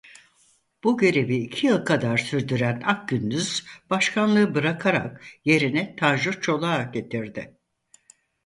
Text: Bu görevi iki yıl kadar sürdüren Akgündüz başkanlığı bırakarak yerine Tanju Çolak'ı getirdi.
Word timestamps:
Bu 0.83 0.97
görevi 0.97 1.35
iki 1.35 1.67
yıl 1.67 1.85
kadar 1.85 2.17
sürdüren 2.17 2.81
Akgündüz 2.85 3.65
başkanlığı 3.89 4.55
bırakarak 4.55 5.21
yerine 5.45 5.95
Tanju 5.95 6.41
Çolak'ı 6.41 6.91
getirdi. 6.91 7.57